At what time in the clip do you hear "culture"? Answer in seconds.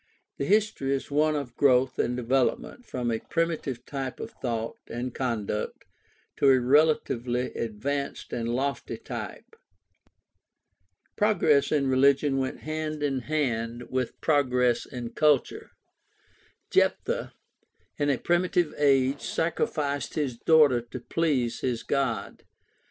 15.11-15.69